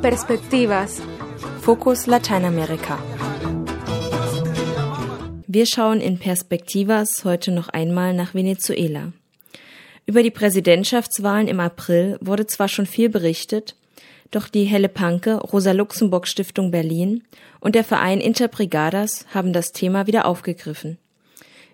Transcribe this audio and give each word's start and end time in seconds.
Perspectivas. 0.00 1.02
Fokus 1.60 2.06
Lateinamerika. 2.06 2.98
Wir 5.46 5.66
schauen 5.66 6.00
in 6.00 6.18
Perspectivas 6.18 7.24
heute 7.24 7.52
noch 7.52 7.68
einmal 7.68 8.14
nach 8.14 8.34
Venezuela. 8.34 9.12
Über 10.06 10.22
die 10.22 10.30
Präsidentschaftswahlen 10.30 11.48
im 11.48 11.60
April 11.60 12.16
wurde 12.20 12.46
zwar 12.46 12.68
schon 12.68 12.86
viel 12.86 13.08
berichtet, 13.08 13.76
doch 14.30 14.48
die 14.48 14.64
Helle 14.64 14.88
Panke, 14.88 15.36
Rosa-Luxemburg-Stiftung 15.36 16.70
Berlin 16.70 17.22
und 17.60 17.74
der 17.74 17.84
Verein 17.84 18.20
Interbrigadas 18.20 19.26
haben 19.34 19.52
das 19.52 19.72
Thema 19.72 20.06
wieder 20.06 20.26
aufgegriffen. 20.26 20.98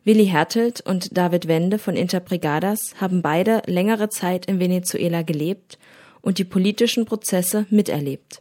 Willi 0.09 0.25
Hertelt 0.25 0.81
und 0.81 1.19
David 1.19 1.49
Wende 1.49 1.79
von 1.79 1.95
Interbrigadas 1.95 2.95
haben 2.99 3.21
beide 3.21 3.61
längere 3.67 4.09
Zeit 4.09 4.47
in 4.47 4.59
Venezuela 4.59 5.21
gelebt 5.21 5.79
und 6.23 6.39
die 6.39 6.45
politischen 6.45 7.05
Prozesse 7.05 7.67
miterlebt. 7.69 8.41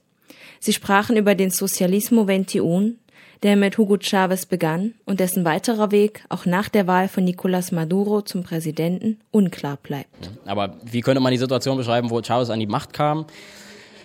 Sie 0.61 0.71
sprachen 0.71 1.17
über 1.17 1.35
den 1.35 1.49
Socialismo 1.49 2.21
21, 2.21 2.95
der 3.43 3.57
mit 3.57 3.77
Hugo 3.77 3.97
Chavez 3.99 4.45
begann 4.45 4.93
und 5.03 5.19
dessen 5.19 5.43
weiterer 5.43 5.91
Weg 5.91 6.23
auch 6.29 6.45
nach 6.45 6.69
der 6.69 6.87
Wahl 6.87 7.09
von 7.09 7.27
Nicolás 7.27 7.75
Maduro 7.75 8.21
zum 8.21 8.43
Präsidenten 8.43 9.19
unklar 9.31 9.75
bleibt. 9.75 10.31
Aber 10.45 10.77
wie 10.85 11.01
könnte 11.01 11.19
man 11.19 11.33
die 11.33 11.37
Situation 11.37 11.75
beschreiben, 11.75 12.11
wo 12.11 12.21
Chavez 12.21 12.49
an 12.49 12.61
die 12.61 12.65
Macht 12.65 12.93
kam? 12.93 13.25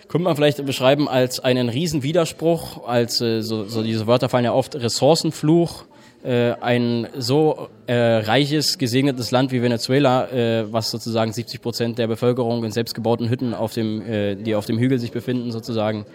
könnte 0.09 0.25
man 0.25 0.35
vielleicht 0.35 0.63
beschreiben 0.65 1.07
als 1.07 1.39
einen 1.39 1.69
Riesenwiderspruch, 1.69 2.85
als 2.85 3.19
äh, 3.21 3.41
so, 3.41 3.63
so 3.63 3.81
diese 3.81 4.05
Wörter 4.05 4.29
fallen 4.29 4.45
ja 4.45 4.53
oft 4.53 4.75
Ressourcenfluch, 4.75 5.85
ein 6.29 7.07
so 7.17 7.67
äh, 7.87 7.93
reiches, 7.93 8.77
gesegnetes 8.77 9.31
Land 9.31 9.51
wie 9.51 9.61
Venezuela, 9.61 10.29
äh, 10.31 10.71
was 10.71 10.89
sozusagen 10.89 11.33
70 11.33 11.61
Prozent 11.61 11.97
der 11.97 12.07
Bevölkerung 12.07 12.63
in 12.63 12.71
selbstgebauten 12.71 13.29
Hütten, 13.29 13.53
auf 13.53 13.73
dem, 13.73 14.01
äh, 14.01 14.35
die 14.35 14.55
auf 14.55 14.65
dem 14.65 14.77
Hügel 14.77 14.99
sich 14.99 15.11
befinden, 15.11 15.51
sozusagen, 15.51 16.05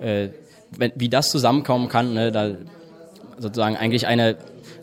äh, 0.00 0.28
wenn, 0.76 0.92
wie 0.94 1.08
das 1.08 1.30
zusammenkommen 1.30 1.88
kann, 1.88 2.14
ne, 2.14 2.30
da 2.30 2.52
sozusagen 3.38 3.76
eigentlich 3.76 4.06
eine 4.06 4.36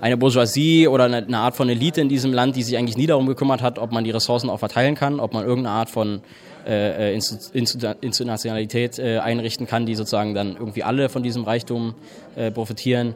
eine 0.04 0.18
Bourgeoisie 0.18 0.90
oder 0.90 1.06
eine, 1.06 1.18
eine, 1.18 1.38
Art 1.38 1.56
von 1.56 1.70
Elite 1.70 2.02
in 2.02 2.10
diesem 2.10 2.34
Land, 2.34 2.58
die 2.58 2.64
sich 2.64 2.78
eigentlich 2.78 2.98
nie 2.98 3.08
darum 3.08 3.26
gekümmert 3.26 3.62
hat, 3.62 3.80
ob 3.80 3.94
man 3.94 4.04
die 4.04 4.12
Ressourcen 4.12 4.50
auch 4.50 4.60
verteilen 4.60 4.96
kann, 4.96 5.22
ob 5.22 5.34
man 5.34 5.46
irgendeine 5.46 5.78
Art 5.78 5.90
von 5.90 6.22
äh, 6.68 7.18
Internationalität 7.54 9.00
äh, 9.00 9.20
einrichten 9.20 9.66
kann, 9.66 9.86
die 9.86 9.96
sozusagen 9.96 10.34
dann 10.34 10.58
irgendwie 10.58 10.84
alle 10.84 11.08
von 11.08 11.24
diesem 11.24 11.46
Reichtum 11.46 11.96
äh, 12.36 12.52
profitieren. 12.52 13.16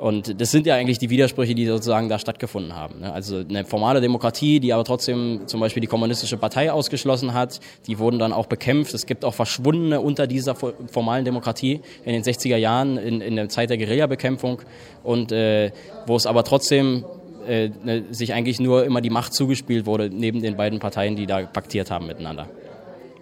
Und 0.00 0.40
das 0.40 0.50
sind 0.50 0.66
ja 0.66 0.76
eigentlich 0.76 0.96
die 0.96 1.10
Widersprüche, 1.10 1.54
die 1.54 1.66
sozusagen 1.66 2.08
da 2.08 2.18
stattgefunden 2.18 2.74
haben. 2.74 3.00
Ne? 3.00 3.12
Also 3.12 3.44
eine 3.46 3.66
formale 3.66 4.00
Demokratie, 4.00 4.58
die 4.58 4.72
aber 4.72 4.82
trotzdem 4.82 5.42
zum 5.44 5.60
Beispiel 5.60 5.82
die 5.82 5.88
kommunistische 5.88 6.38
Partei 6.38 6.72
ausgeschlossen 6.72 7.34
hat, 7.34 7.60
die 7.86 7.98
wurden 7.98 8.18
dann 8.18 8.32
auch 8.32 8.46
bekämpft. 8.46 8.94
Es 8.94 9.04
gibt 9.04 9.26
auch 9.26 9.34
Verschwundene 9.34 10.00
unter 10.00 10.26
dieser 10.26 10.54
formalen 10.54 11.26
Demokratie 11.26 11.82
in 12.06 12.14
den 12.14 12.22
60er 12.22 12.56
Jahren, 12.56 12.96
in, 12.96 13.20
in 13.20 13.36
der 13.36 13.50
Zeit 13.50 13.68
der 13.68 13.76
Guerillabekämpfung 13.76 14.62
und 15.02 15.32
äh, 15.32 15.70
wo 16.06 16.16
es 16.16 16.24
aber 16.24 16.44
trotzdem 16.44 17.04
äh, 17.46 17.68
ne, 17.84 18.04
sich 18.10 18.32
eigentlich 18.32 18.58
nur 18.58 18.86
immer 18.86 19.02
die 19.02 19.10
Macht 19.10 19.34
zugespielt 19.34 19.84
wurde, 19.84 20.08
neben 20.08 20.40
den 20.40 20.56
beiden 20.56 20.78
Parteien, 20.78 21.14
die 21.14 21.26
da 21.26 21.42
paktiert 21.42 21.90
haben 21.90 22.06
miteinander. 22.06 22.48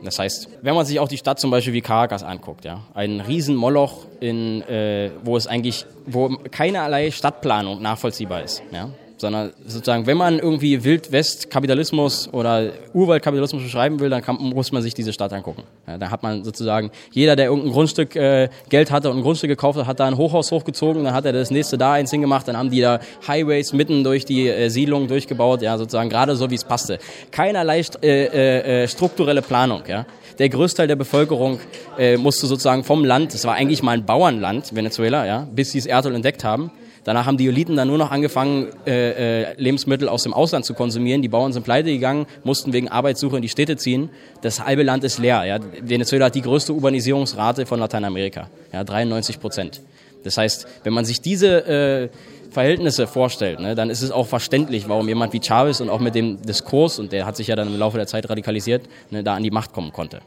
Das 0.03 0.19
heißt, 0.19 0.49
wenn 0.63 0.75
man 0.75 0.87
sich 0.87 1.01
auch 1.01 1.09
die 1.09 1.19
Stadt 1.19 1.41
zum 1.41 1.51
Beispiel 1.51 1.73
wie 1.73 1.81
Caracas 1.81 2.23
anguckt, 2.23 2.65
ja, 2.65 2.83
ein 2.95 3.21
Riesenmoloch, 3.21 4.07
in, 4.21 4.63
äh, 4.63 5.11
wo 5.25 5.37
es 5.37 5.47
eigentlich, 5.47 5.87
wo 6.07 6.29
keinerlei 6.51 7.11
Stadtplanung 7.11 7.83
nachvollziehbar 7.83 8.43
ist, 8.43 8.63
ja, 8.73 8.91
sondern 9.21 9.53
sozusagen, 9.67 10.07
wenn 10.07 10.17
man 10.17 10.39
irgendwie 10.39 10.85
Wildwest-Kapitalismus 10.85 12.29
oder 12.33 12.73
Urwaldkapitalismus 12.95 13.63
beschreiben 13.63 14.01
will, 14.01 14.11
dann 14.11 14.23
kann, 14.23 14.37
muss 14.37 14.73
man 14.73 14.83
sich 14.83 14.95
diese 14.95 15.13
Stadt 15.13 15.33
angucken. 15.33 15.65
Ja, 15.87 15.99
da 15.99 16.11
hat 16.11 16.23
man 16.23 16.45
sozusagen, 16.45 16.91
jeder, 17.13 17.37
der 17.37 17.47
irgendein 17.47 17.73
Grundstück 17.73 18.17
äh, 18.17 18.49
Geld 18.69 18.91
hatte 18.91 19.11
und 19.11 19.19
ein 19.19 19.23
Grundstück 19.23 19.49
gekauft 19.49 19.79
hat, 19.79 19.87
hat 19.87 20.01
da 20.01 20.07
ein 20.07 20.17
Hochhaus 20.17 20.51
hochgezogen, 20.51 21.05
dann 21.05 21.15
hat 21.15 21.25
er 21.25 21.33
das 21.33 21.51
nächste 21.51 21.79
da 21.79 21.93
eins 21.93 22.11
hingemacht, 22.11 22.49
dann 22.49 22.57
haben 22.57 22.71
die 22.71 22.81
da 22.81 23.01
Highways 23.27 23.73
mitten 23.73 24.05
durch 24.05 24.25
die 24.25 24.49
äh, 24.49 24.69
Siedlung 24.69 25.09
durchgebaut, 25.09 25.63
ja, 25.63 25.77
sozusagen 25.79 26.11
gerade 26.11 26.37
so, 26.37 26.51
wie 26.51 26.55
es 26.55 26.65
passte. 26.65 26.99
Keinerlei 27.31 27.83
äh, 28.03 28.25
äh, 28.25 28.83
äh, 28.83 28.89
strukturelle 28.89 29.43
Planung, 29.43 29.83
ja. 29.87 30.07
Der 30.39 30.49
Größteil 30.49 30.87
der 30.87 30.95
Bevölkerung 30.95 31.59
äh, 31.99 32.17
musste 32.17 32.47
sozusagen 32.47 32.85
vom 32.85 33.05
Land, 33.05 33.35
es 33.35 33.45
war 33.45 33.55
eigentlich 33.55 33.83
mal 33.83 33.93
ein 33.93 34.07
Bauernland, 34.07 34.75
Venezuela, 34.75 35.27
ja, 35.27 35.49
bis 35.53 35.73
sie 35.73 35.79
das 35.79 35.87
Erdöl 35.87 36.15
entdeckt 36.15 36.45
haben, 36.45 36.71
Danach 37.09 37.25
haben 37.25 37.39
die 37.39 37.49
Eliten 37.49 37.75
dann 37.75 37.89
nur 37.89 37.97
noch 37.97 38.11
angefangen, 38.11 38.67
äh, 38.87 39.45
äh, 39.45 39.55
Lebensmittel 39.57 40.11
aus 40.11 40.25
dem 40.25 40.35
Ausland 40.35 40.67
zu 40.67 40.75
konsumieren. 40.75 41.23
Die 41.23 41.29
Bauern 41.29 41.55
sind 41.55 41.63
pleite 41.63 41.89
gegangen, 41.89 42.27
mussten 42.45 42.75
wegen 42.75 42.91
Arbeitssuche 42.91 43.37
in 43.37 43.41
die 43.41 43.49
Städte 43.49 43.79
ziehen. 43.79 44.11
Das 44.43 44.63
halbe 44.63 44.83
Land 44.83 45.05
ist 45.05 45.17
leer. 45.17 45.43
Ja. 45.47 45.59
Venezuela 45.81 46.27
hat 46.27 46.35
die 46.35 46.43
größte 46.43 46.75
Urbanisierungsrate 46.75 47.65
von 47.65 47.81
Lateinamerika, 47.81 48.51
ja, 48.75 48.85
93 48.85 49.41
Prozent. 49.41 49.81
Das 50.23 50.37
heißt, 50.37 50.69
wenn 50.85 50.93
man 50.93 51.07
sich 51.07 51.23
diese 51.23 51.67
äh, 51.67 52.09
Verhältnisse 52.51 53.07
vorstellt, 53.07 53.59
ne, 53.61 53.75
dann 53.75 53.89
ist 53.89 54.03
es 54.03 54.11
auch 54.11 54.27
verständlich, 54.27 54.87
warum 54.87 55.09
jemand 55.09 55.33
wie 55.33 55.41
Chavez 55.41 55.81
und 55.81 55.89
auch 55.89 56.01
mit 56.01 56.15
dem 56.15 56.43
Diskurs, 56.43 56.99
und 56.99 57.13
der 57.13 57.25
hat 57.25 57.39
sich 57.39 57.47
ja 57.47 57.57
dann 57.57 57.69
im 57.69 57.79
Laufe 57.79 57.97
der 57.97 58.07
Zeit 58.07 58.29
radikalisiert, 58.29 58.83
ne, 59.09 59.25
da 59.25 59.35
an 59.35 59.43
die 59.43 59.51
Macht 59.51 59.73
kommen 59.73 59.95
konnte 59.95 60.21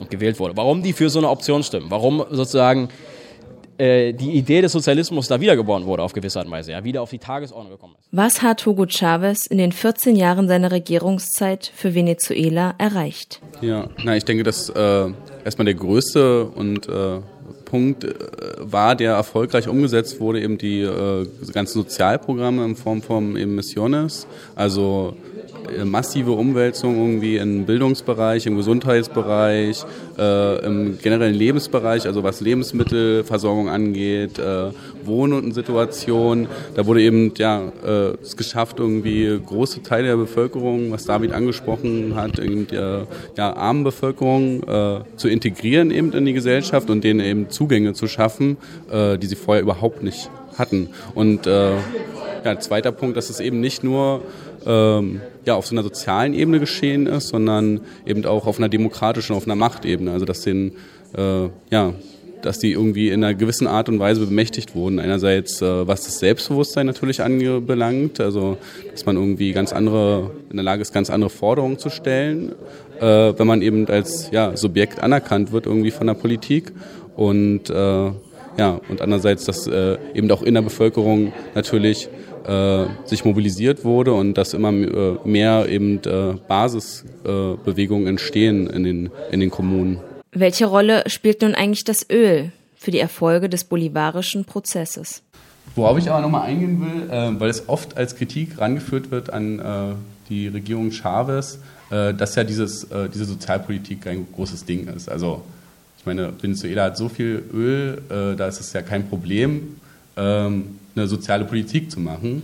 und 0.00 0.10
gewählt 0.10 0.38
wurde. 0.38 0.56
Warum 0.56 0.80
die 0.80 0.92
für 0.92 1.10
so 1.10 1.18
eine 1.18 1.28
Option 1.28 1.64
stimmen, 1.64 1.86
warum 1.90 2.24
sozusagen 2.30 2.88
äh, 3.78 4.12
die 4.12 4.32
Idee 4.32 4.60
des 4.60 4.72
Sozialismus 4.72 5.28
da 5.28 5.40
wiedergeboren 5.40 5.86
wurde 5.86 6.02
auf 6.02 6.12
gewisse 6.12 6.38
Art 6.38 6.46
und 6.46 6.52
Weise, 6.52 6.72
ja, 6.72 6.84
wieder 6.84 7.02
auf 7.02 7.10
die 7.10 7.18
Tagesordnung 7.18 7.72
gekommen 7.72 7.94
ist. 7.98 8.08
Was 8.10 8.42
hat 8.42 8.66
Hugo 8.66 8.86
Chavez 8.86 9.46
in 9.46 9.58
den 9.58 9.72
14 9.72 10.16
Jahren 10.16 10.48
seiner 10.48 10.72
Regierungszeit 10.72 11.70
für 11.74 11.94
Venezuela 11.94 12.74
erreicht? 12.78 13.40
Ja, 13.60 13.88
na, 14.04 14.16
ich 14.16 14.24
denke, 14.24 14.42
dass 14.42 14.68
äh, 14.68 15.06
erstmal 15.44 15.66
der 15.66 15.74
größte 15.74 16.44
und 16.46 16.88
äh, 16.88 17.20
Punkt 17.64 18.04
äh, 18.04 18.14
war, 18.58 18.96
der 18.96 19.12
erfolgreich 19.12 19.68
umgesetzt 19.68 20.20
wurde, 20.20 20.40
eben 20.40 20.58
die 20.58 20.80
äh, 20.80 21.26
ganzen 21.52 21.74
Sozialprogramme 21.74 22.64
in 22.64 22.76
Form 22.76 23.02
von 23.02 23.36
eben 23.36 23.54
Missiones, 23.54 24.26
also 24.56 25.14
massive 25.84 26.32
Umwälzung 26.32 26.96
irgendwie 26.96 27.36
im 27.36 27.66
Bildungsbereich, 27.66 28.46
im 28.46 28.56
Gesundheitsbereich, 28.56 29.84
äh, 30.18 30.64
im 30.64 30.98
generellen 30.98 31.34
Lebensbereich, 31.34 32.06
also 32.06 32.22
was 32.22 32.40
Lebensmittelversorgung 32.40 33.68
angeht, 33.68 34.38
äh, 34.38 34.70
Wohnungssituation. 35.04 36.48
Da 36.74 36.86
wurde 36.86 37.02
eben 37.02 37.32
ja 37.36 37.72
äh, 37.84 38.14
es 38.22 38.36
geschafft, 38.36 38.78
irgendwie 38.78 39.40
große 39.44 39.82
Teile 39.82 40.08
der 40.08 40.16
Bevölkerung, 40.16 40.90
was 40.90 41.04
David 41.04 41.32
angesprochen 41.32 42.14
hat, 42.14 42.38
eben 42.38 42.66
der 42.66 43.06
ja, 43.36 43.54
armen 43.54 43.84
Bevölkerung 43.84 44.62
äh, 44.62 45.00
zu 45.16 45.28
integrieren 45.28 45.90
eben 45.90 46.12
in 46.12 46.24
die 46.24 46.32
Gesellschaft 46.32 46.90
und 46.90 47.04
denen 47.04 47.20
eben 47.20 47.50
Zugänge 47.50 47.92
zu 47.92 48.06
schaffen, 48.06 48.56
äh, 48.90 49.18
die 49.18 49.26
sie 49.26 49.36
vorher 49.36 49.62
überhaupt 49.62 50.02
nicht 50.02 50.30
hatten. 50.56 50.88
Und 51.14 51.46
äh, 51.46 51.72
ja, 52.44 52.58
zweiter 52.58 52.92
Punkt, 52.92 53.16
dass 53.16 53.30
es 53.30 53.40
eben 53.40 53.60
nicht 53.60 53.84
nur 53.84 54.22
ähm, 54.66 55.20
ja, 55.44 55.54
auf 55.54 55.66
so 55.66 55.74
einer 55.74 55.82
sozialen 55.82 56.34
Ebene 56.34 56.60
geschehen 56.60 57.06
ist, 57.06 57.28
sondern 57.28 57.80
eben 58.06 58.24
auch 58.24 58.46
auf 58.46 58.58
einer 58.58 58.68
demokratischen, 58.68 59.34
auf 59.34 59.46
einer 59.46 59.56
Machtebene. 59.56 60.12
Also 60.12 60.24
dass 60.24 60.42
den, 60.42 60.72
äh, 61.16 61.48
ja, 61.70 61.94
dass 62.42 62.58
die 62.58 62.72
irgendwie 62.72 63.08
in 63.08 63.24
einer 63.24 63.34
gewissen 63.34 63.66
Art 63.66 63.88
und 63.88 63.98
Weise 63.98 64.24
bemächtigt 64.24 64.74
wurden. 64.74 64.98
Einerseits, 65.00 65.60
äh, 65.62 65.86
was 65.86 66.04
das 66.04 66.18
Selbstbewusstsein 66.18 66.86
natürlich 66.86 67.22
anbelangt, 67.22 68.20
also 68.20 68.58
dass 68.92 69.06
man 69.06 69.16
irgendwie 69.16 69.52
ganz 69.52 69.72
andere, 69.72 70.30
in 70.50 70.56
der 70.56 70.64
Lage 70.64 70.82
ist, 70.82 70.92
ganz 70.92 71.10
andere 71.10 71.30
Forderungen 71.30 71.78
zu 71.78 71.90
stellen, 71.90 72.52
äh, 73.00 73.04
wenn 73.36 73.46
man 73.46 73.62
eben 73.62 73.86
als 73.88 74.30
ja, 74.30 74.56
Subjekt 74.56 75.02
anerkannt 75.02 75.52
wird 75.52 75.66
irgendwie 75.66 75.90
von 75.90 76.06
der 76.06 76.14
Politik. 76.14 76.72
Und 77.16 77.70
äh, 77.70 77.74
ja, 78.58 78.80
und 78.88 79.00
andererseits, 79.00 79.44
dass 79.44 79.66
äh, 79.66 79.98
eben 80.14 80.30
auch 80.30 80.42
in 80.42 80.54
der 80.54 80.62
Bevölkerung 80.62 81.32
natürlich 81.54 82.08
äh, 82.46 82.86
sich 83.06 83.24
mobilisiert 83.24 83.84
wurde 83.84 84.12
und 84.12 84.34
dass 84.34 84.54
immer 84.54 84.72
äh, 84.72 85.16
mehr 85.24 85.68
eben 85.68 86.00
äh, 86.04 86.34
Basisbewegungen 86.46 88.06
entstehen 88.06 88.68
in 88.68 88.84
den, 88.84 89.10
in 89.30 89.40
den 89.40 89.50
Kommunen. 89.50 90.00
Welche 90.32 90.66
Rolle 90.66 91.04
spielt 91.06 91.42
nun 91.42 91.54
eigentlich 91.54 91.84
das 91.84 92.08
Öl 92.10 92.52
für 92.76 92.90
die 92.90 92.98
Erfolge 92.98 93.48
des 93.48 93.64
bolivarischen 93.64 94.44
Prozesses? 94.44 95.22
Worauf 95.74 95.98
ich 95.98 96.10
aber 96.10 96.20
nochmal 96.20 96.42
eingehen 96.42 96.80
will, 96.80 97.10
äh, 97.10 97.40
weil 97.40 97.50
es 97.50 97.68
oft 97.68 97.96
als 97.96 98.16
Kritik 98.16 98.58
rangeführt 98.58 99.10
wird 99.10 99.30
an 99.30 99.58
äh, 99.58 99.94
die 100.28 100.48
Regierung 100.48 100.90
Chavez, 100.90 101.58
äh, 101.90 102.14
dass 102.14 102.34
ja 102.34 102.44
dieses, 102.44 102.86
diese 103.14 103.24
Sozialpolitik 103.24 104.06
ein 104.06 104.26
großes 104.34 104.64
Ding 104.64 104.88
ist. 104.88 105.08
Also 105.08 105.42
ich 105.98 106.06
meine, 106.06 106.32
Venezuela 106.40 106.84
hat 106.84 106.96
so 106.96 107.08
viel 107.08 107.42
Öl, 107.52 108.02
da 108.08 108.46
ist 108.46 108.60
es 108.60 108.72
ja 108.72 108.82
kein 108.82 109.08
Problem. 109.08 109.76
Ähm, 110.16 110.78
eine 110.98 111.08
soziale 111.08 111.44
Politik 111.44 111.90
zu 111.90 112.00
machen. 112.00 112.42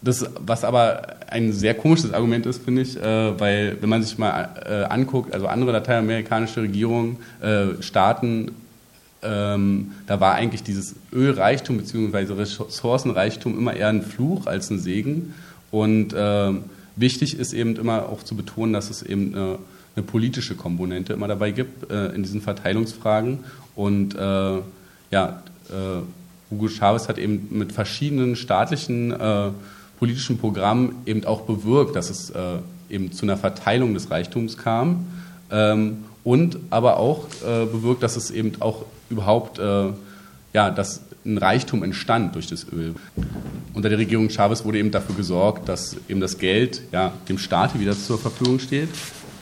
Das, 0.00 0.26
was 0.40 0.64
aber 0.64 1.16
ein 1.28 1.52
sehr 1.52 1.74
komisches 1.74 2.12
Argument 2.12 2.44
ist, 2.46 2.64
finde 2.64 2.82
ich, 2.82 2.96
äh, 2.96 3.38
weil 3.38 3.76
wenn 3.80 3.88
man 3.88 4.02
sich 4.02 4.18
mal 4.18 4.48
äh, 4.68 4.84
anguckt, 4.92 5.32
also 5.32 5.46
andere 5.46 5.70
lateinamerikanische 5.72 6.62
Regierungen, 6.62 7.18
äh, 7.40 7.80
Staaten, 7.80 8.50
ähm, 9.22 9.92
da 10.08 10.18
war 10.18 10.34
eigentlich 10.34 10.64
dieses 10.64 10.96
Ölreichtum 11.12 11.78
bzw. 11.78 12.32
Ressourcenreichtum 12.32 13.56
immer 13.56 13.74
eher 13.74 13.88
ein 13.88 14.02
Fluch 14.02 14.46
als 14.46 14.70
ein 14.70 14.80
Segen. 14.80 15.34
Und 15.70 16.12
ähm, 16.16 16.64
wichtig 16.96 17.38
ist 17.38 17.52
eben 17.52 17.76
immer 17.76 18.08
auch 18.08 18.24
zu 18.24 18.34
betonen, 18.34 18.72
dass 18.72 18.90
es 18.90 19.02
eben 19.02 19.34
eine, 19.34 19.58
eine 19.94 20.04
politische 20.04 20.56
Komponente 20.56 21.12
immer 21.12 21.28
dabei 21.28 21.52
gibt 21.52 21.90
äh, 21.90 22.08
in 22.08 22.24
diesen 22.24 22.40
Verteilungsfragen. 22.40 23.38
Und 23.76 24.16
äh, 24.16 24.18
ja, 24.18 25.42
äh, 25.70 26.02
Hugo 26.52 26.68
Chavez 26.68 27.08
hat 27.08 27.18
eben 27.18 27.48
mit 27.50 27.72
verschiedenen 27.72 28.36
staatlichen 28.36 29.12
äh, 29.12 29.50
politischen 29.98 30.38
Programmen 30.38 30.96
eben 31.06 31.24
auch 31.24 31.42
bewirkt, 31.42 31.96
dass 31.96 32.10
es 32.10 32.30
äh, 32.30 32.58
eben 32.90 33.12
zu 33.12 33.24
einer 33.24 33.36
Verteilung 33.36 33.94
des 33.94 34.10
Reichtums 34.10 34.58
kam. 34.58 35.06
Ähm, 35.50 36.04
und 36.24 36.58
aber 36.70 36.98
auch 36.98 37.26
äh, 37.44 37.66
bewirkt, 37.66 38.02
dass 38.02 38.16
es 38.16 38.30
eben 38.30 38.52
auch 38.60 38.84
überhaupt 39.10 39.60
ja, 40.54 40.70
dass 40.70 41.02
ein 41.24 41.38
Reichtum 41.38 41.82
entstand 41.82 42.34
durch 42.34 42.48
das 42.48 42.66
Öl. 42.72 42.94
Unter 43.74 43.88
der 43.88 43.98
Regierung 43.98 44.28
Chavez 44.28 44.64
wurde 44.64 44.78
eben 44.78 44.90
dafür 44.90 45.14
gesorgt, 45.14 45.68
dass 45.68 45.96
eben 46.08 46.20
das 46.20 46.38
Geld 46.38 46.82
ja, 46.92 47.12
dem 47.28 47.38
Staat 47.38 47.78
wieder 47.78 47.96
zur 47.96 48.18
Verfügung 48.18 48.58
steht. 48.58 48.88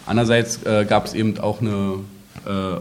Andererseits 0.07 0.63
äh, 0.65 0.85
gab 0.85 1.07
es 1.07 1.15
eben 1.15 1.39
auch 1.39 1.61
eine 1.61 1.95
äh, 2.47 2.81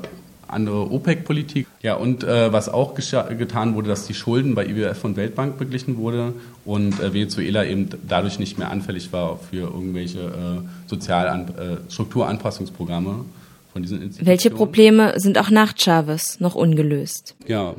andere 0.52 0.92
OPEC-Politik. 0.92 1.68
Ja, 1.82 1.96
und 1.96 2.24
äh, 2.24 2.52
was 2.52 2.70
auch 2.70 2.96
getan 2.96 3.76
wurde, 3.76 3.90
dass 3.90 4.08
die 4.08 4.14
Schulden 4.14 4.56
bei 4.56 4.66
IWF 4.66 5.04
und 5.04 5.18
Weltbank 5.18 5.58
beglichen 5.58 5.98
wurde 5.98 6.34
und 6.66 7.00
äh, 7.00 7.14
Venezuela 7.14 7.66
eben 7.66 7.90
dadurch 8.08 8.40
nicht 8.40 8.58
mehr 8.58 8.72
anfällig 8.72 9.12
war 9.14 9.38
für 9.38 9.72
irgendwelche 9.72 10.20
äh, 10.20 10.90
Sozial 10.90 11.28
äh, 11.28 11.92
Strukturanpassungsprogramme 11.92 13.26
von 13.72 13.82
diesen 13.82 14.02
Institutionen. 14.02 14.28
Welche 14.28 14.50
Probleme 14.50 15.14
sind 15.18 15.38
auch 15.38 15.50
nach 15.50 15.74
Chavez 15.78 16.40
noch 16.40 16.56
ungelöst? 16.56 17.36
Ja, 17.48 17.76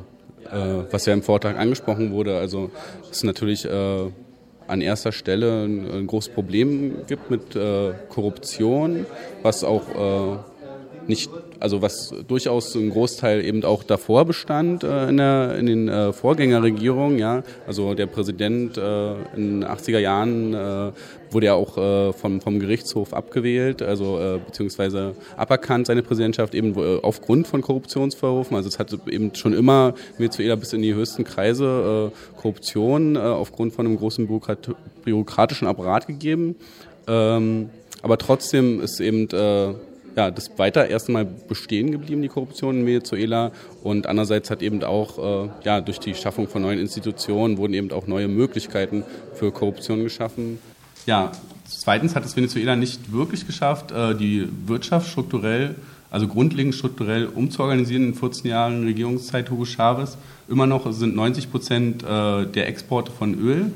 äh, 0.51 0.85
was 0.91 1.07
ja 1.07 1.13
im 1.13 1.23
Vortrag 1.23 1.59
angesprochen 1.59 2.13
wurde. 2.13 2.39
Also 2.39 2.71
es 3.11 3.23
natürlich 3.23 3.65
äh, 3.65 4.11
an 4.67 4.81
erster 4.81 5.13
Stelle 5.13 5.65
ein, 5.65 5.91
ein, 5.91 6.07
großes 6.07 6.33
Problem 6.33 6.95
gibt 7.09 7.31
mit 7.31 7.57
äh, 7.57 7.93
Korruption, 8.09 9.07
was 9.43 9.65
auch 9.65 9.83
nicht 11.07 11.31
also 11.61 11.83
was 11.83 12.15
durchaus 12.27 12.75
ein 12.75 12.91
Großteil 12.91 13.45
eben 13.45 13.65
auch 13.65 13.83
davor 13.83 14.25
bestand 14.25 14.83
äh, 14.83 15.09
in, 15.09 15.19
der, 15.19 15.57
in 15.59 15.67
den 15.67 15.89
äh, 15.89 16.13
Vorgängerregierungen. 16.13 17.19
Ja? 17.19 17.43
Also 17.67 17.95
der 17.95 18.07
Präsident 18.07 18.77
äh, 18.79 19.13
in 19.37 19.61
den 19.61 19.65
80er 19.65 19.99
Jahren 19.99 20.55
äh, 20.55 20.93
wurde 21.31 21.47
ja 21.47 21.55
auch 21.55 21.77
äh, 21.77 22.13
vom, 22.13 22.41
vom 22.41 22.59
Gerichtshof 22.59 23.13
abgewählt, 23.13 23.83
also 23.83 24.19
äh, 24.19 24.41
beziehungsweise 24.45 25.15
aberkannt 25.37 25.87
seine 25.87 26.03
Präsidentschaft 26.03 26.55
eben 26.55 26.75
äh, 26.77 26.99
aufgrund 27.03 27.47
von 27.47 27.61
Korruptionsvorwürfen. 27.61 28.57
Also 28.57 28.69
es 28.69 28.79
hat 28.79 28.97
eben 29.09 29.35
schon 29.35 29.53
immer 29.53 29.95
Venezuela 30.17 30.57
bis 30.57 30.73
in 30.73 30.83
die 30.83 30.95
höchsten 30.95 31.25
Kreise 31.25 32.11
äh, 32.13 32.41
Korruption 32.41 33.17
äh, 33.17 33.21
aufgrund 33.21 33.75
von 33.75 33.87
einem 33.87 33.97
großen 33.97 34.27
Bürokrat 34.27 34.71
bürokratischen 35.05 35.69
Apparat 35.69 36.07
gegeben. 36.07 36.57
Ähm, 37.07 37.71
aber 38.03 38.19
trotzdem 38.19 38.81
ist 38.81 39.01
eben 39.01 39.29
äh, 39.31 39.75
ja, 40.17 40.31
das 40.31 40.51
weiter 40.59 40.89
erst 40.89 41.09
einmal 41.09 41.25
bestehen 41.25 41.91
geblieben, 41.91 42.23
die 42.23 42.29
Korruption 42.29 42.81
in 42.81 42.87
Venezuela. 42.87 43.53
Und 43.83 44.07
andererseits 44.07 44.51
hat 44.51 44.63
eben 44.63 44.83
auch, 44.83 45.47
äh, 45.47 45.51
ja, 45.65 45.81
durch 45.81 45.99
die 46.01 46.15
Schaffung 46.15 46.49
von 46.49 46.63
neuen 46.63 46.79
Institutionen 46.79 47.59
wurden 47.59 47.75
eben 47.75 47.93
auch 47.93 48.07
neue 48.07 48.29
Möglichkeiten 48.29 49.05
für 49.35 49.53
Korruption 49.53 50.03
geschaffen. 50.03 50.59
Ja, 51.07 51.33
zweitens 51.67 52.15
hat 52.15 52.25
es 52.25 52.37
Venezuela 52.37 52.77
nicht 52.77 53.13
wirklich 53.13 53.47
geschafft, 53.47 53.93
äh, 53.93 54.15
die 54.15 54.49
Wirtschaft 54.67 55.11
strukturell, 55.11 55.77
also 56.11 56.27
grundlegend 56.27 56.75
strukturell 56.75 57.27
umzuorganisieren 57.27 58.09
in 58.09 58.15
14 58.15 58.51
Jahren 58.51 58.85
Regierungszeit 58.85 59.51
Hugo 59.51 59.65
Chavez. 59.65 60.19
Immer 60.49 60.67
noch 60.67 60.91
sind 60.93 61.15
90 61.15 61.51
Prozent 61.51 62.03
äh, 62.03 62.47
der 62.47 62.69
Exporte 62.69 63.13
von 63.13 63.39
Öl 63.39 63.71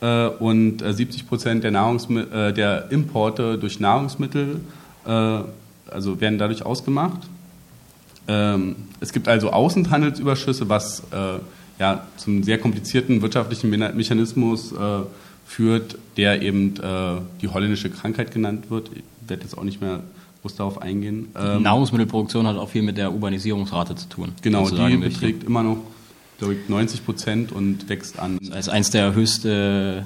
äh, 0.00 0.28
und 0.28 0.82
70 0.82 1.20
äh, 1.20 1.24
Prozent 1.24 1.64
der, 1.64 1.72
äh, 1.72 2.52
der 2.52 2.90
Importe 2.90 3.58
durch 3.58 3.80
Nahrungsmittel 3.80 4.60
also 5.90 6.20
werden 6.20 6.38
dadurch 6.38 6.64
ausgemacht. 6.64 7.20
Ähm, 8.28 8.76
es 9.00 9.12
gibt 9.12 9.28
also 9.28 9.50
Außenhandelsüberschüsse, 9.50 10.68
was 10.68 11.00
äh, 11.12 11.38
ja, 11.78 12.06
zum 12.16 12.42
sehr 12.42 12.58
komplizierten 12.58 13.22
wirtschaftlichen 13.22 13.70
Mechanismus 13.70 14.72
äh, 14.72 14.76
führt, 15.46 15.98
der 16.16 16.42
eben 16.42 16.74
äh, 16.76 17.20
die 17.40 17.48
holländische 17.48 17.90
Krankheit 17.90 18.32
genannt 18.32 18.70
wird. 18.70 18.90
Ich 18.94 19.02
werde 19.28 19.42
jetzt 19.42 19.56
auch 19.56 19.64
nicht 19.64 19.80
mehr 19.80 20.00
groß 20.42 20.56
darauf 20.56 20.82
eingehen. 20.82 21.28
Ähm, 21.36 21.58
die 21.58 21.64
Nahrungsmittelproduktion 21.64 22.46
hat 22.46 22.56
auch 22.56 22.70
viel 22.70 22.82
mit 22.82 22.96
der 22.96 23.12
Urbanisierungsrate 23.12 23.94
zu 23.94 24.08
tun. 24.08 24.32
Genau, 24.42 24.68
die 24.68 24.96
beträgt 24.96 25.44
immer 25.44 25.62
noch 25.62 25.78
glaube 26.38 26.54
ich, 26.54 26.68
90 26.68 27.04
Prozent 27.04 27.52
und 27.52 27.88
wächst 27.88 28.18
an. 28.18 28.38
Das 28.42 28.66
ist 28.66 28.68
eines 28.68 28.90
der 28.90 29.14
höchst 29.14 29.44
äh, 29.44 30.02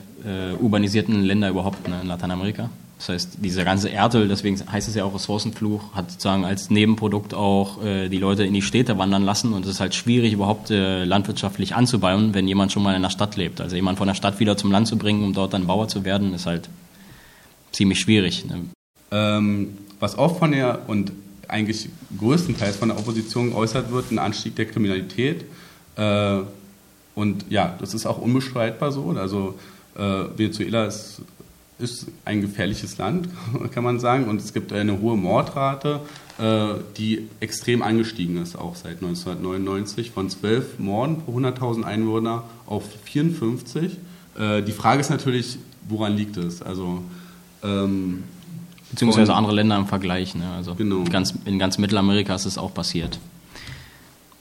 urbanisierten 0.60 1.22
Länder 1.22 1.48
überhaupt 1.48 1.88
ne, 1.88 2.00
in 2.02 2.08
Lateinamerika. 2.08 2.70
Das 3.00 3.08
heißt, 3.08 3.38
dieser 3.38 3.64
ganze 3.64 3.88
Erdöl, 3.88 4.28
deswegen 4.28 4.60
heißt 4.70 4.86
es 4.86 4.94
ja 4.94 5.04
auch 5.04 5.14
Ressourcenfluch, 5.14 5.94
hat 5.94 6.10
sozusagen 6.10 6.44
als 6.44 6.68
Nebenprodukt 6.68 7.32
auch 7.32 7.82
äh, 7.82 8.10
die 8.10 8.18
Leute 8.18 8.44
in 8.44 8.52
die 8.52 8.60
Städte 8.60 8.98
wandern 8.98 9.24
lassen 9.24 9.54
und 9.54 9.64
es 9.64 9.70
ist 9.70 9.80
halt 9.80 9.94
schwierig 9.94 10.34
überhaupt 10.34 10.70
äh, 10.70 11.04
landwirtschaftlich 11.04 11.74
anzubauen, 11.74 12.34
wenn 12.34 12.46
jemand 12.46 12.72
schon 12.72 12.82
mal 12.82 12.94
in 12.94 13.00
der 13.00 13.08
Stadt 13.08 13.36
lebt. 13.36 13.62
Also 13.62 13.74
jemand 13.74 13.96
von 13.96 14.06
der 14.06 14.14
Stadt 14.14 14.38
wieder 14.38 14.58
zum 14.58 14.70
Land 14.70 14.86
zu 14.86 14.98
bringen, 14.98 15.24
um 15.24 15.32
dort 15.32 15.54
dann 15.54 15.66
Bauer 15.66 15.88
zu 15.88 16.04
werden, 16.04 16.34
ist 16.34 16.44
halt 16.44 16.68
ziemlich 17.72 18.00
schwierig. 18.00 18.44
Ne? 18.44 18.66
Ähm, 19.12 19.78
was 19.98 20.18
auch 20.18 20.38
von 20.38 20.52
der 20.52 20.82
und 20.86 21.12
eigentlich 21.48 21.88
größtenteils 22.18 22.76
von 22.76 22.90
der 22.90 22.98
Opposition 22.98 23.52
geäußert 23.52 23.90
wird, 23.90 24.10
ein 24.10 24.18
Anstieg 24.18 24.56
der 24.56 24.66
Kriminalität. 24.66 25.46
Äh, 25.96 26.40
und 27.14 27.46
ja, 27.48 27.76
das 27.80 27.94
ist 27.94 28.04
auch 28.04 28.18
unbestreitbar 28.18 28.92
so. 28.92 29.08
Also 29.12 29.58
äh, 29.96 30.24
Venezuela 30.36 30.84
ist 30.84 31.22
ist 31.80 32.06
ein 32.24 32.40
gefährliches 32.40 32.98
Land, 32.98 33.28
kann 33.72 33.84
man 33.84 34.00
sagen. 34.00 34.28
Und 34.28 34.40
es 34.40 34.52
gibt 34.52 34.72
eine 34.72 35.00
hohe 35.00 35.16
Mordrate, 35.16 36.00
äh, 36.38 36.74
die 36.96 37.28
extrem 37.40 37.82
angestiegen 37.82 38.36
ist, 38.42 38.56
auch 38.56 38.76
seit 38.76 39.02
1999, 39.02 40.10
von 40.10 40.28
12 40.28 40.78
Morden 40.78 41.22
pro 41.22 41.38
100.000 41.38 41.82
Einwohner 41.82 42.44
auf 42.66 42.84
54. 43.04 43.96
Äh, 44.38 44.62
die 44.62 44.72
Frage 44.72 45.00
ist 45.00 45.10
natürlich, 45.10 45.58
woran 45.88 46.16
liegt 46.16 46.36
es? 46.36 46.62
Also, 46.62 47.02
ähm, 47.62 48.24
Beziehungsweise 48.90 49.34
andere 49.34 49.54
Länder 49.54 49.76
im 49.76 49.86
Vergleich. 49.86 50.34
Ne? 50.34 50.50
Also 50.56 50.74
genau. 50.74 51.04
ganz, 51.04 51.34
in 51.44 51.60
ganz 51.60 51.78
Mittelamerika 51.78 52.34
ist 52.34 52.46
es 52.46 52.58
auch 52.58 52.74
passiert 52.74 53.20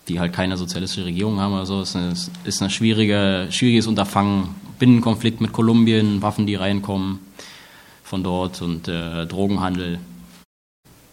die 0.10 0.20
halt 0.20 0.34
keine 0.34 0.58
sozialistische 0.58 1.06
Regierung 1.06 1.40
haben 1.40 1.54
oder 1.54 1.68
so. 1.68 1.82
Es 1.82 1.96
ist 2.44 2.64
ein 2.64 2.70
schwierige, 2.72 3.48
schwieriges 3.52 3.88
Unterfangen. 3.88 4.56
Binnenkonflikt 4.80 5.40
mit 5.40 5.52
Kolumbien, 5.52 6.22
Waffen, 6.22 6.48
die 6.48 6.56
reinkommen 6.56 7.20
von 8.10 8.24
dort 8.24 8.62
und 8.64 8.88
äh, 8.88 9.28
Drogenhandel. 9.28 10.00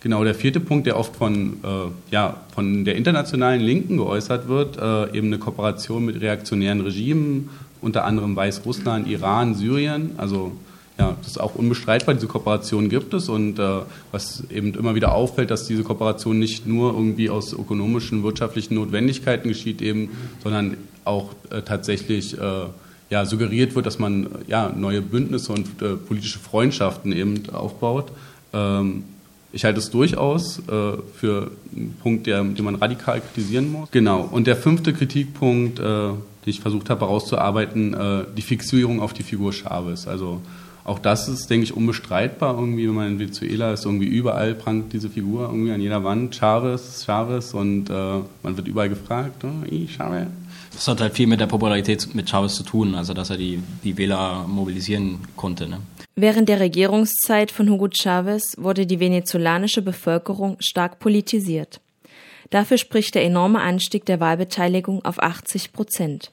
Genau, 0.00 0.24
der 0.24 0.34
vierte 0.34 0.60
Punkt, 0.60 0.86
der 0.86 0.96
oft 0.98 1.14
von, 1.14 1.58
äh, 1.62 2.12
ja, 2.12 2.40
von 2.54 2.86
der 2.86 2.96
internationalen 2.96 3.60
Linken 3.60 3.98
geäußert 3.98 4.48
wird, 4.48 4.78
äh, 4.78 5.16
eben 5.16 5.26
eine 5.26 5.38
Kooperation 5.38 6.06
mit 6.06 6.20
reaktionären 6.20 6.80
Regimen, 6.80 7.50
unter 7.82 8.04
anderem 8.04 8.34
Weißrussland, 8.34 9.08
Iran, 9.08 9.54
Syrien, 9.54 10.12
also 10.16 10.52
ja, 10.98 11.14
das 11.18 11.32
ist 11.32 11.38
auch 11.38 11.54
unbestreitbar, 11.54 12.14
diese 12.14 12.28
Kooperation 12.28 12.88
gibt 12.88 13.12
es 13.12 13.28
und 13.28 13.58
äh, 13.58 13.80
was 14.12 14.44
eben 14.48 14.72
immer 14.72 14.94
wieder 14.94 15.14
auffällt, 15.14 15.50
dass 15.50 15.66
diese 15.66 15.82
Kooperation 15.82 16.38
nicht 16.38 16.66
nur 16.66 16.94
irgendwie 16.94 17.28
aus 17.28 17.52
ökonomischen, 17.52 18.22
wirtschaftlichen 18.22 18.74
Notwendigkeiten 18.74 19.48
geschieht 19.48 19.82
eben, 19.82 20.10
sondern 20.42 20.78
auch 21.04 21.34
äh, 21.50 21.60
tatsächlich 21.60 22.38
äh, 22.38 22.66
ja, 23.10 23.24
suggeriert 23.24 23.74
wird, 23.74 23.86
dass 23.86 23.98
man 23.98 24.28
ja, 24.46 24.72
neue 24.74 25.00
Bündnisse 25.02 25.52
und 25.52 25.80
äh, 25.80 25.94
politische 25.94 26.38
Freundschaften 26.38 27.12
eben 27.12 27.48
aufbaut. 27.50 28.10
Ähm, 28.52 29.04
ich 29.52 29.64
halte 29.64 29.78
es 29.78 29.90
durchaus 29.90 30.58
äh, 30.58 30.62
für 31.14 31.50
einen 31.74 31.96
Punkt, 32.02 32.26
der, 32.26 32.42
den 32.42 32.64
man 32.64 32.74
radikal 32.74 33.20
kritisieren 33.20 33.72
muss. 33.72 33.90
Genau. 33.90 34.28
Und 34.30 34.46
der 34.46 34.56
fünfte 34.56 34.92
Kritikpunkt, 34.92 35.78
äh, 35.78 35.82
den 35.82 36.18
ich 36.44 36.60
versucht 36.60 36.90
habe 36.90 37.02
herauszuarbeiten, 37.02 37.94
äh, 37.94 38.24
die 38.36 38.42
Fixierung 38.42 39.00
auf 39.00 39.12
die 39.12 39.22
Figur 39.22 39.52
Chavez. 39.52 40.06
Also 40.08 40.42
auch 40.86 41.00
das 41.00 41.26
ist, 41.26 41.50
denke 41.50 41.64
ich, 41.64 41.76
unbestreitbar. 41.76 42.56
Irgendwie, 42.56 42.86
wenn 42.86 42.94
man 42.94 43.08
in 43.08 43.18
Venezuela 43.18 43.72
ist, 43.72 43.84
irgendwie 43.84 44.06
überall 44.06 44.54
prangt 44.54 44.92
diese 44.92 45.10
Figur 45.10 45.48
irgendwie 45.48 45.72
an 45.72 45.80
jeder 45.80 46.04
Wand. 46.04 46.36
Chavez, 46.36 47.04
Chavez 47.04 47.54
und 47.54 47.90
äh, 47.90 47.92
man 48.42 48.56
wird 48.56 48.68
überall 48.68 48.88
gefragt, 48.88 49.42
oh, 49.44 49.86
Chavez. 49.88 50.28
Das 50.72 50.86
hat 50.86 51.00
halt 51.00 51.14
viel 51.14 51.26
mit 51.26 51.40
der 51.40 51.46
Popularität 51.46 52.14
mit 52.14 52.30
Chavez 52.30 52.54
zu 52.54 52.62
tun, 52.62 52.94
also 52.94 53.14
dass 53.14 53.30
er 53.30 53.36
die, 53.36 53.60
die 53.82 53.98
Wähler 53.98 54.46
mobilisieren 54.46 55.18
konnte. 55.34 55.68
Ne? 55.68 55.80
Während 56.14 56.48
der 56.48 56.60
Regierungszeit 56.60 57.50
von 57.50 57.68
Hugo 57.68 57.88
Chavez 57.92 58.54
wurde 58.56 58.86
die 58.86 59.00
venezolanische 59.00 59.82
Bevölkerung 59.82 60.56
stark 60.60 61.00
politisiert. 61.00 61.80
Dafür 62.50 62.78
spricht 62.78 63.16
der 63.16 63.24
enorme 63.24 63.60
Anstieg 63.60 64.04
der 64.04 64.20
Wahlbeteiligung 64.20 65.04
auf 65.04 65.20
80 65.20 65.72
Prozent. 65.72 66.30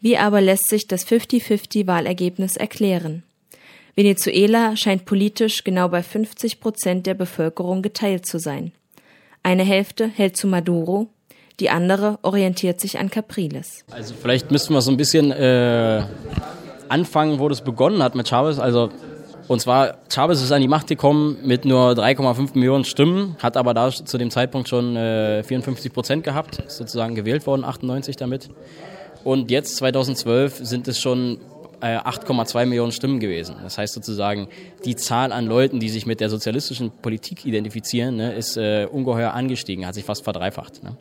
Wie 0.00 0.16
aber 0.16 0.40
lässt 0.40 0.68
sich 0.68 0.86
das 0.86 1.06
50-50-Wahlergebnis 1.06 2.56
erklären? 2.56 3.22
Venezuela 3.96 4.76
scheint 4.76 5.06
politisch 5.06 5.64
genau 5.64 5.88
bei 5.88 6.02
50 6.02 6.60
Prozent 6.60 7.06
der 7.06 7.14
Bevölkerung 7.14 7.80
geteilt 7.80 8.26
zu 8.26 8.38
sein. 8.38 8.72
Eine 9.42 9.62
Hälfte 9.62 10.06
hält 10.06 10.36
zu 10.36 10.46
Maduro, 10.46 11.08
die 11.60 11.70
andere 11.70 12.18
orientiert 12.20 12.78
sich 12.78 12.98
an 12.98 13.08
Capriles. 13.08 13.84
Also 13.90 14.14
vielleicht 14.20 14.50
müssten 14.50 14.74
wir 14.74 14.82
so 14.82 14.90
ein 14.90 14.98
bisschen 14.98 15.32
äh, 15.32 16.02
anfangen, 16.90 17.38
wo 17.38 17.48
das 17.48 17.62
begonnen 17.62 18.02
hat 18.02 18.14
mit 18.14 18.28
Chavez. 18.28 18.58
Also 18.58 18.90
Und 19.48 19.60
zwar, 19.60 19.98
Chavez 20.12 20.42
ist 20.42 20.52
an 20.52 20.60
die 20.60 20.68
Macht 20.68 20.88
gekommen 20.88 21.38
mit 21.42 21.64
nur 21.64 21.92
3,5 21.92 22.50
Millionen 22.52 22.84
Stimmen, 22.84 23.36
hat 23.38 23.56
aber 23.56 23.72
da 23.72 23.90
zu 23.90 24.18
dem 24.18 24.30
Zeitpunkt 24.30 24.68
schon 24.68 24.96
äh, 24.96 25.42
54 25.42 25.90
Prozent 25.90 26.24
gehabt, 26.24 26.58
ist 26.58 26.76
sozusagen 26.76 27.14
gewählt 27.14 27.46
worden, 27.46 27.64
98 27.64 28.16
damit. 28.16 28.50
Und 29.24 29.50
jetzt, 29.50 29.76
2012, 29.76 30.58
sind 30.62 30.86
es 30.86 31.00
schon 31.00 31.38
8,2 31.86 32.66
Millionen 32.66 32.92
Stimmen 32.92 33.20
gewesen. 33.20 33.56
Das 33.62 33.78
heißt 33.78 33.94
sozusagen, 33.94 34.48
die 34.84 34.96
Zahl 34.96 35.32
an 35.32 35.46
Leuten, 35.46 35.80
die 35.80 35.88
sich 35.88 36.06
mit 36.06 36.20
der 36.20 36.28
sozialistischen 36.28 36.90
Politik 36.90 37.44
identifizieren, 37.44 38.16
ne, 38.16 38.34
ist 38.34 38.56
äh, 38.56 38.86
ungeheuer 38.90 39.32
angestiegen, 39.32 39.86
hat 39.86 39.94
sich 39.94 40.04
fast 40.04 40.24
verdreifacht. 40.24 40.82
Ne? 40.82 40.96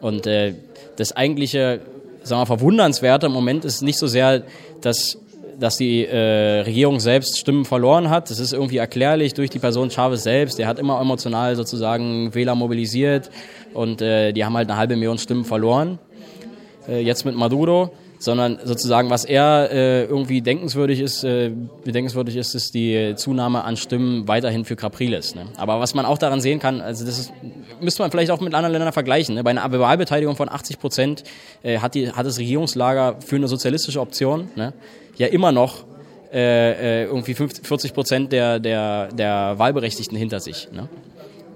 Und 0.00 0.26
äh, 0.26 0.54
das 0.96 1.12
eigentliche, 1.12 1.80
sagen 2.22 2.42
wir, 2.42 2.46
verwundernswerte 2.46 3.26
im 3.26 3.32
Moment 3.32 3.64
ist 3.64 3.82
nicht 3.82 3.98
so 3.98 4.06
sehr, 4.06 4.44
dass 4.80 5.18
dass 5.58 5.76
die 5.76 6.04
äh, 6.04 6.62
Regierung 6.62 6.98
selbst 6.98 7.38
Stimmen 7.38 7.64
verloren 7.64 8.10
hat. 8.10 8.30
Das 8.30 8.40
ist 8.40 8.52
irgendwie 8.52 8.78
erklärlich 8.78 9.34
durch 9.34 9.50
die 9.50 9.58
Person 9.58 9.90
Chavez 9.90 10.22
selbst. 10.22 10.58
Der 10.58 10.66
hat 10.66 10.78
immer 10.78 11.00
emotional 11.00 11.54
sozusagen 11.54 12.34
Wähler 12.34 12.54
mobilisiert 12.54 13.30
und 13.72 14.02
äh, 14.02 14.32
die 14.32 14.44
haben 14.44 14.56
halt 14.56 14.68
eine 14.68 14.78
halbe 14.78 14.96
Million 14.96 15.18
Stimmen 15.18 15.44
verloren. 15.44 15.98
Äh, 16.88 17.02
jetzt 17.02 17.24
mit 17.24 17.36
Maduro 17.36 17.92
sondern 18.22 18.60
sozusagen, 18.64 19.10
was 19.10 19.24
eher 19.24 19.68
äh, 19.72 20.04
irgendwie 20.04 20.42
denkenswürdig 20.42 21.00
ist, 21.00 21.24
äh, 21.24 21.50
bedenkenswürdig 21.84 22.36
ist, 22.36 22.54
ist 22.54 22.72
die 22.72 23.14
Zunahme 23.16 23.64
an 23.64 23.76
Stimmen 23.76 24.28
weiterhin 24.28 24.64
für 24.64 24.76
Capriles. 24.76 25.34
Ne? 25.34 25.46
Aber 25.56 25.80
was 25.80 25.94
man 25.94 26.06
auch 26.06 26.18
daran 26.18 26.40
sehen 26.40 26.60
kann, 26.60 26.80
also 26.80 27.04
das 27.04 27.18
ist, 27.18 27.32
müsste 27.80 28.02
man 28.02 28.12
vielleicht 28.12 28.30
auch 28.30 28.40
mit 28.40 28.54
anderen 28.54 28.72
Ländern 28.72 28.92
vergleichen. 28.92 29.34
Ne? 29.34 29.42
Bei 29.42 29.50
einer 29.50 29.70
Wahlbeteiligung 29.72 30.36
von 30.36 30.48
80 30.48 30.78
Prozent 30.78 31.24
äh, 31.64 31.78
hat, 31.78 31.96
die, 31.96 32.12
hat 32.12 32.24
das 32.24 32.38
Regierungslager 32.38 33.16
für 33.20 33.36
eine 33.36 33.48
sozialistische 33.48 34.00
Option 34.00 34.48
ne? 34.54 34.72
ja 35.16 35.26
immer 35.26 35.50
noch 35.50 35.84
äh, 36.32 37.02
äh 37.02 37.04
irgendwie 37.06 37.34
50, 37.34 37.66
40 37.66 37.92
Prozent 37.92 38.32
der, 38.32 38.60
der, 38.60 39.08
der 39.08 39.58
Wahlberechtigten 39.58 40.16
hinter 40.16 40.38
sich. 40.38 40.68
Ne? 40.72 40.88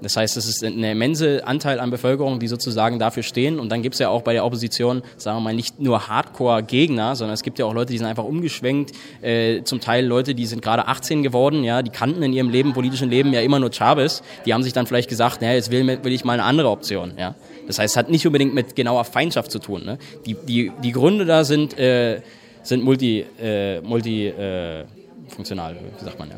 Das 0.02 0.16
heißt, 0.16 0.36
es 0.36 0.46
ist 0.46 0.62
ein 0.62 0.82
immense 0.82 1.46
Anteil 1.46 1.80
an 1.80 1.90
Bevölkerung, 1.90 2.38
die 2.38 2.48
sozusagen 2.48 2.98
dafür 2.98 3.22
stehen. 3.22 3.58
Und 3.58 3.70
dann 3.70 3.82
gibt 3.82 3.94
es 3.94 3.98
ja 3.98 4.10
auch 4.10 4.22
bei 4.22 4.34
der 4.34 4.44
Opposition, 4.44 5.02
sagen 5.16 5.38
wir 5.38 5.40
mal, 5.40 5.54
nicht 5.54 5.80
nur 5.80 6.08
Hardcore-Gegner, 6.08 7.16
sondern 7.16 7.34
es 7.34 7.42
gibt 7.42 7.58
ja 7.58 7.64
auch 7.64 7.72
Leute, 7.72 7.92
die 7.92 7.98
sind 7.98 8.06
einfach 8.06 8.24
umgeschwenkt. 8.24 8.92
Äh, 9.22 9.62
zum 9.62 9.80
Teil 9.80 10.04
Leute, 10.04 10.34
die 10.34 10.46
sind 10.46 10.60
gerade 10.60 10.86
18 10.86 11.22
geworden, 11.22 11.64
ja, 11.64 11.82
die 11.82 11.90
kannten 11.90 12.22
in 12.22 12.32
ihrem 12.32 12.50
Leben, 12.50 12.74
politischen 12.74 13.08
Leben 13.08 13.32
ja 13.32 13.40
immer 13.40 13.58
nur 13.58 13.70
Chavez. 13.72 14.22
Die 14.44 14.52
haben 14.52 14.62
sich 14.62 14.74
dann 14.74 14.86
vielleicht 14.86 15.08
gesagt, 15.08 15.40
naja, 15.40 15.54
jetzt 15.54 15.70
will, 15.70 15.86
will 15.86 16.12
ich 16.12 16.24
mal 16.24 16.34
eine 16.34 16.44
andere 16.44 16.68
Option. 16.68 17.12
Ja. 17.18 17.34
Das 17.66 17.78
heißt, 17.78 17.94
es 17.94 17.96
hat 17.96 18.10
nicht 18.10 18.26
unbedingt 18.26 18.54
mit 18.54 18.76
genauer 18.76 19.04
Feindschaft 19.04 19.50
zu 19.50 19.58
tun. 19.58 19.84
Ne? 19.84 19.98
Die, 20.26 20.34
die, 20.34 20.72
die 20.82 20.92
Gründe 20.92 21.24
da 21.24 21.44
sind, 21.44 21.78
äh, 21.78 22.20
sind 22.62 22.84
multi, 22.84 23.24
äh, 23.40 23.80
multi 23.80 24.26
äh, 24.26 24.84
sagt 25.28 26.18
man 26.18 26.30
ja. 26.30 26.36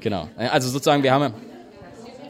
Genau. 0.00 0.28
Also 0.36 0.68
sozusagen, 0.68 1.02
wir 1.02 1.12
haben 1.12 1.32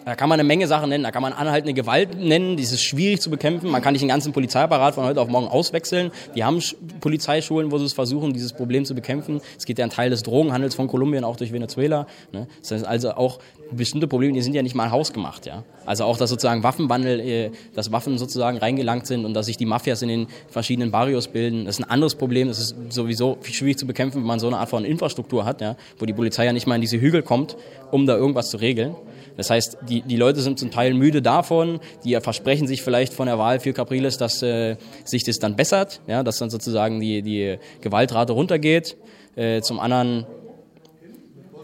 da 0.04 0.14
kann 0.16 0.28
man 0.28 0.40
eine 0.40 0.46
Menge 0.46 0.66
Sachen 0.66 0.88
nennen. 0.88 1.04
Da 1.04 1.10
kann 1.10 1.22
man 1.22 1.32
anhaltende 1.32 1.74
Gewalt 1.74 2.18
nennen, 2.18 2.56
die 2.56 2.62
ist 2.62 2.80
schwierig 2.82 3.20
zu 3.20 3.30
bekämpfen. 3.30 3.70
Man 3.70 3.82
kann 3.82 3.92
nicht 3.92 4.02
den 4.02 4.08
ganzen 4.08 4.32
Polizeiapparat 4.32 4.94
von 4.94 5.04
heute 5.04 5.20
auf 5.20 5.28
morgen 5.28 5.46
auswechseln. 5.46 6.10
Wir 6.34 6.46
haben 6.46 6.60
Polizeischulen, 7.00 7.70
wo 7.70 7.78
sie 7.78 7.84
es 7.84 7.92
versuchen, 7.92 8.32
dieses 8.32 8.52
Problem 8.52 8.84
zu 8.84 8.94
bekämpfen. 8.94 9.40
Es 9.56 9.64
geht 9.64 9.78
ja 9.78 9.84
ein 9.84 9.90
Teil 9.90 10.10
des 10.10 10.22
Drogenhandels 10.22 10.74
von 10.74 10.88
Kolumbien 10.88 11.24
auch 11.24 11.36
durch 11.36 11.52
Venezuela. 11.52 12.06
Ne? 12.32 12.46
Das 12.60 12.72
heißt 12.72 12.86
also 12.86 13.12
auch 13.12 13.38
bestimmte 13.70 14.06
Probleme, 14.06 14.34
die 14.34 14.42
sind 14.42 14.54
ja 14.54 14.62
nicht 14.62 14.74
mal 14.74 14.90
hausgemacht. 14.90 15.46
Ja? 15.46 15.62
Also 15.86 16.04
auch, 16.04 16.16
dass 16.16 16.30
sozusagen 16.30 16.62
Waffenwandel, 16.62 17.20
äh, 17.20 17.50
dass 17.74 17.92
Waffen 17.92 18.18
sozusagen 18.18 18.58
reingelangt 18.58 19.06
sind 19.06 19.24
und 19.24 19.34
dass 19.34 19.46
sich 19.46 19.56
die 19.56 19.66
Mafias 19.66 20.02
in 20.02 20.08
den 20.08 20.26
verschiedenen 20.48 20.90
Barrios 20.90 21.28
bilden. 21.28 21.64
Das 21.64 21.78
ist 21.78 21.84
ein 21.84 21.90
anderes 21.90 22.14
Problem. 22.14 22.48
Das 22.48 22.58
ist 22.58 22.74
sowieso 22.90 23.38
schwierig 23.42 23.78
zu 23.78 23.86
bekämpfen, 23.86 24.20
wenn 24.20 24.26
man 24.26 24.40
so 24.40 24.48
eine 24.48 24.58
Art 24.58 24.68
von 24.68 24.84
Infrastruktur 24.84 25.44
hat, 25.44 25.60
ja? 25.60 25.76
wo 25.98 26.06
die 26.06 26.12
Polizei 26.12 26.44
ja 26.44 26.52
nicht 26.52 26.66
mal 26.66 26.74
in 26.74 26.80
diese 26.80 27.00
Hügel 27.00 27.22
kommt, 27.22 27.56
um 27.90 28.06
da 28.06 28.16
irgendwas 28.16 28.50
zu 28.50 28.56
regeln. 28.56 28.96
Das 29.36 29.50
heißt, 29.50 29.78
die, 29.88 30.02
die 30.02 30.16
Leute 30.16 30.40
sind 30.40 30.58
zum 30.58 30.70
Teil 30.70 30.94
müde 30.94 31.22
davon, 31.22 31.80
die 32.04 32.18
versprechen 32.20 32.66
sich 32.66 32.82
vielleicht 32.82 33.14
von 33.14 33.26
der 33.26 33.38
Wahl 33.38 33.60
für 33.60 33.72
Capriles, 33.72 34.18
dass 34.18 34.42
äh, 34.42 34.76
sich 35.04 35.24
das 35.24 35.38
dann 35.38 35.56
bessert, 35.56 36.00
ja, 36.06 36.22
dass 36.22 36.38
dann 36.38 36.50
sozusagen 36.50 37.00
die, 37.00 37.22
die 37.22 37.58
Gewaltrate 37.80 38.32
runtergeht. 38.32 38.96
Äh, 39.34 39.62
zum 39.62 39.80
anderen, 39.80 40.26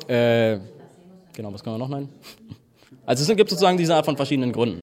äh, 0.06 0.58
genau, 1.34 1.52
was 1.52 1.62
kann 1.62 1.72
man 1.72 1.80
noch 1.80 1.88
nennen? 1.88 2.08
Also 3.06 3.22
es 3.22 3.37
gibt 3.38 3.48
sozusagen 3.48 3.78
diese 3.78 3.94
Art 3.94 4.04
von 4.04 4.18
verschiedenen 4.18 4.52
Gründen. 4.52 4.80